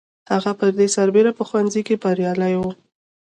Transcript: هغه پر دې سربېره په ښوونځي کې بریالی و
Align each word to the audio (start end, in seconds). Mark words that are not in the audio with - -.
هغه 0.31 0.51
پر 0.59 0.71
دې 0.77 0.87
سربېره 0.95 1.31
په 1.37 1.43
ښوونځي 1.49 1.81
کې 1.87 1.95
بریالی 2.03 2.53
و 2.57 2.61